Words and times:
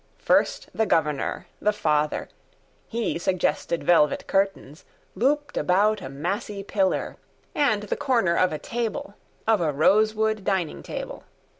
First 0.17 0.67
the 0.73 0.87
Governor, 0.87 1.45
the 1.61 1.71
Father: 1.71 2.27
He 2.87 3.19
suggested 3.19 3.83
velvet 3.83 4.25
curtains 4.25 4.83
Looped 5.13 5.57
about 5.57 6.01
a 6.01 6.09
massy 6.09 6.63
pillar; 6.63 7.17
And 7.53 7.83
the 7.83 7.95
corner 7.95 8.35
of 8.35 8.51
a 8.51 8.57
table, 8.57 9.13
Of 9.45 9.61
a 9.61 9.71
rosewood 9.71 10.43
dining 10.43 10.81
table. 10.81 11.25